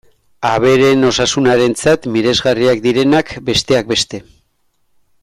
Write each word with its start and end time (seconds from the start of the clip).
Abereen 0.51 1.07
osasunarentzat 1.09 2.07
miresgarriak 2.15 2.81
direnak, 2.89 3.35
besteak 3.51 3.93
beste. 3.97 4.23